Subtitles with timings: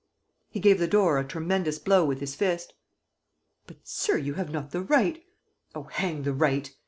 [0.49, 2.73] ."He gave the door a tremendous blow with his fist.
[3.67, 5.23] "But, sir, you have not the right..."
[5.75, 6.73] "Oh, hang the right!"